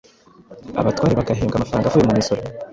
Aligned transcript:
abatware 0.79 1.13
bagahembwa 1.19 1.55
amafaranga 1.57 1.87
avuye 1.87 2.05
mu 2.07 2.13
misoro. 2.19 2.41